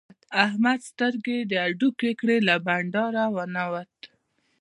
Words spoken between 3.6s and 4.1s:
وت.